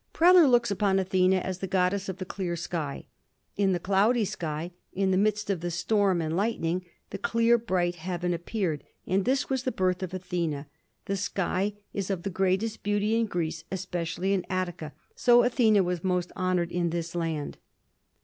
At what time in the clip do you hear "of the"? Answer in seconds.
2.09-2.25, 5.51-5.69, 12.09-12.31